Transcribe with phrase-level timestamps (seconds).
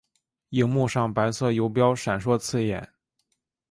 [0.49, 2.91] 萤幕上白色游标闪烁刺眼